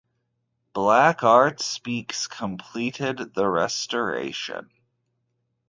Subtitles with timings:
[0.73, 4.71] Black Art Speaks completed the restoration.